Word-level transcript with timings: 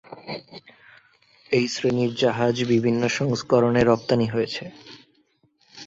এই 1.51 1.65
শ্রেণীর 1.67 2.11
জাহাজ 2.15 2.55
বিভিন্ন 2.71 3.01
সংস্করণে 3.17 3.81
রপ্তানি 3.83 4.27
হয়েছে। 4.27 4.63